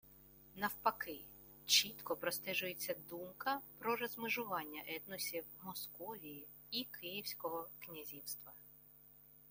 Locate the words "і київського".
6.71-7.69